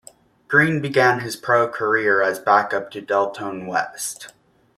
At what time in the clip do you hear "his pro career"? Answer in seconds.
1.19-2.23